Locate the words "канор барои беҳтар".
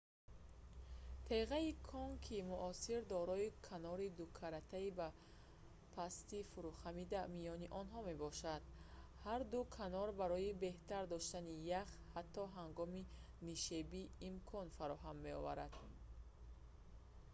9.77-11.03